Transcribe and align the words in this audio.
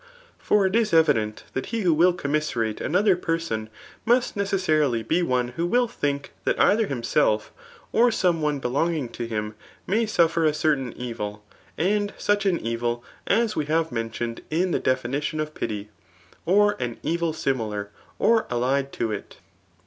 For 0.39 0.65
it 0.65 0.75
is 0.75 0.93
evident 0.95 1.43
that 1.53 1.67
he 1.67 1.81
who 1.81 1.93
will 1.93 2.11
comxniaerate 2.11 2.79
anocber 2.79 3.21
person 3.21 3.69
must 4.03 4.35
necessarily 4.35 5.03
be 5.03 5.21
one 5.21 5.49
who 5.49 5.67
will 5.67 5.87
think 5.87 6.31
tbat 6.43 6.57
rither 6.57 6.87
Umself^ 6.87 7.49
or 7.91 8.09
some 8.11 8.41
one 8.41 8.57
belonging 8.57 9.09
to 9.09 9.27
him^ 9.27 9.53
may 9.85 10.07
suffer 10.07 10.43
a 10.43 10.55
certain 10.55 10.91
evil» 10.93 11.45
and 11.77 12.15
such 12.17 12.47
an 12.47 12.59
evil 12.65 13.03
as 13.27 13.55
we 13.55 13.65
have 13.65 13.91
mentioned 13.91 14.41
in 14.49 14.71
the 14.71 14.79
definition 14.79 15.39
of 15.39 15.53
pity; 15.53 15.89
or 16.47 16.75
an 16.79 16.97
evil 17.03 17.31
similar 17.31 17.91
or 18.17 18.47
allied 18.49 18.91
to 18.93 19.11
it. 19.11 19.37